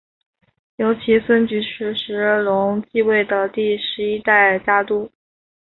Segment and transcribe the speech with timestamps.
[0.77, 5.11] 由其孙菊池时隆继位为第十一代家督。